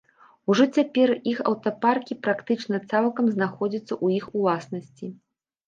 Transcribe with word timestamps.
Ужо 0.53 0.63
цяпер 0.77 1.13
іх 1.31 1.37
аўтапаркі 1.51 2.17
практычна 2.29 2.77
цалкам 2.89 3.31
знаходзяцца 3.37 3.91
ў 4.03 4.07
іх 4.19 4.25
уласнасці. 4.37 5.15